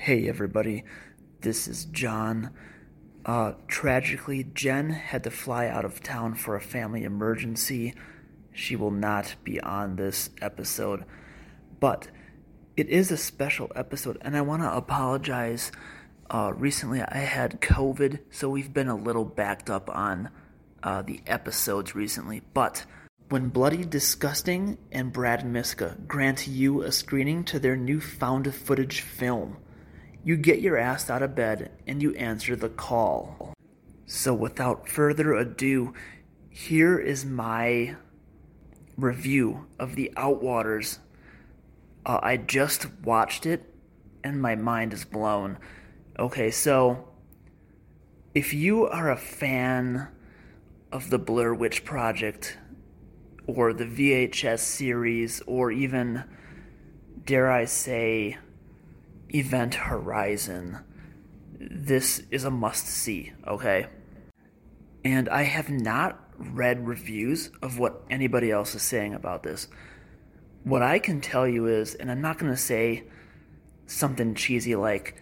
[0.00, 0.84] Hey everybody,
[1.40, 2.50] this is Jon.
[3.26, 7.94] Uh, tragically, Jen had to fly out of town for a family emergency.
[8.52, 11.04] She will not be on this episode,
[11.80, 12.08] but
[12.76, 15.72] it is a special episode, and I want to apologize.
[16.30, 20.30] Uh, recently, I had COVID, so we've been a little backed up on
[20.82, 22.86] uh, the episodes recently, but
[23.30, 29.00] when Bloody Disgusting and Brad Miska grant you a screening to their new found footage
[29.00, 29.58] film,
[30.28, 33.54] you get your ass out of bed and you answer the call.
[34.04, 35.94] So, without further ado,
[36.50, 37.96] here is my
[38.98, 40.98] review of The Outwaters.
[42.04, 43.72] Uh, I just watched it
[44.22, 45.56] and my mind is blown.
[46.18, 47.08] Okay, so
[48.34, 50.08] if you are a fan
[50.92, 52.58] of the Blair Witch Project,
[53.46, 56.24] or the VHS series, or even,
[57.24, 58.36] dare I say,
[59.34, 60.78] Event Horizon,
[61.58, 63.86] this is a must see, okay?
[65.04, 69.68] And I have not read reviews of what anybody else is saying about this.
[70.64, 73.04] What I can tell you is, and I'm not going to say
[73.86, 75.20] something cheesy like,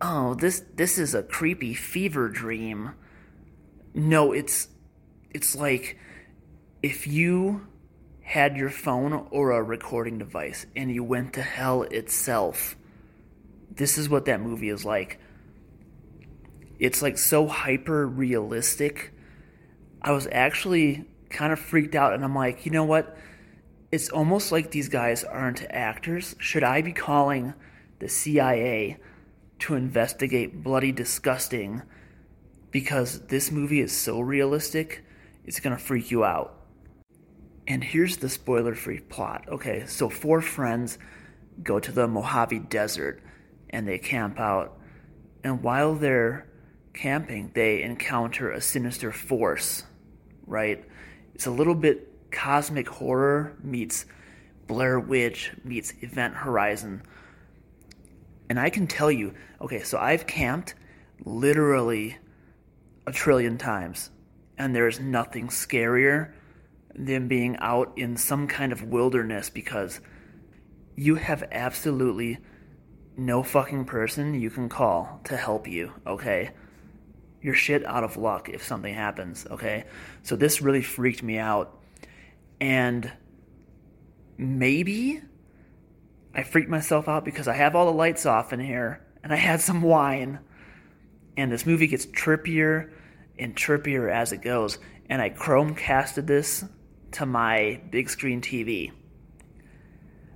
[0.00, 2.92] "Oh, this this is a creepy fever dream."
[3.94, 4.68] No, it's
[5.30, 5.98] it's like
[6.82, 7.66] if you
[8.22, 12.76] had your phone or a recording device and you went to hell itself,
[13.70, 15.20] this is what that movie is like.
[16.78, 19.12] It's like so hyper realistic.
[20.02, 23.16] I was actually kind of freaked out and I'm like, you know what?
[23.92, 26.36] It's almost like these guys aren't actors.
[26.38, 27.54] Should I be calling
[27.98, 28.98] the CIA
[29.60, 31.82] to investigate Bloody Disgusting
[32.70, 35.04] because this movie is so realistic,
[35.44, 36.56] it's going to freak you out.
[37.66, 39.44] And here's the spoiler free plot.
[39.48, 40.98] Okay, so four friends
[41.62, 43.22] go to the Mojave Desert
[43.70, 44.78] and they camp out.
[45.42, 46.46] And while they're
[46.92, 49.84] camping, they encounter a sinister force,
[50.46, 50.84] right?
[51.34, 54.06] It's a little bit cosmic horror meets
[54.66, 57.02] Blair Witch meets Event Horizon.
[58.48, 60.74] And I can tell you, okay, so I've camped
[61.24, 62.18] literally
[63.06, 64.10] a trillion times,
[64.58, 66.32] and there's nothing scarier
[66.94, 70.00] than being out in some kind of wilderness because
[70.96, 72.38] you have absolutely
[73.16, 76.50] no fucking person you can call to help you, okay?
[77.42, 79.84] You're shit out of luck if something happens, okay?
[80.22, 81.78] So this really freaked me out.
[82.60, 83.10] And
[84.36, 85.22] maybe
[86.34, 89.36] I freaked myself out because I have all the lights off in here and I
[89.36, 90.38] had some wine.
[91.36, 92.90] And this movie gets trippier
[93.38, 94.78] and trippier as it goes.
[95.08, 96.64] And I Chromecasted this
[97.12, 98.92] to my big screen TV.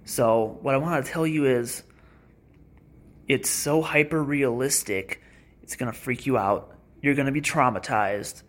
[0.07, 1.83] So, what I want to tell you is
[3.27, 5.23] it's so hyper realistic,
[5.63, 6.77] it's going to freak you out.
[7.01, 8.43] You're going to be traumatized.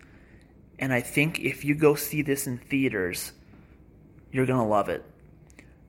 [0.78, 3.32] And I think if you go see this in theaters,
[4.30, 5.04] you're going to love it.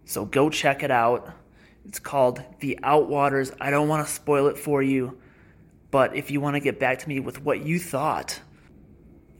[0.05, 1.33] So, go check it out.
[1.85, 3.53] It's called The Outwaters.
[3.59, 5.19] I don't want to spoil it for you,
[5.91, 8.39] but if you want to get back to me with what you thought,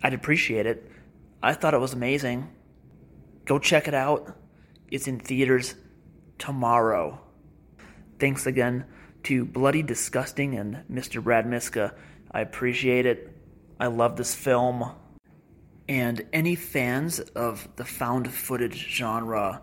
[0.03, 0.91] I'd appreciate it.
[1.41, 2.49] I thought it was amazing.
[3.45, 4.35] Go check it out.
[4.91, 5.75] It's in theaters
[6.37, 7.21] tomorrow.
[8.19, 8.85] Thanks again
[9.27, 11.21] to Bloody Disgusting and Mr.
[11.21, 11.93] Brad Miska.
[12.31, 13.35] I appreciate it.
[13.77, 14.89] I love this film.
[15.89, 19.61] And any fans of the found footage genre,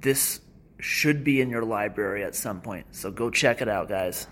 [0.00, 0.40] this
[0.80, 2.86] should be in your library at some point.
[2.94, 4.26] So go check it out, guys.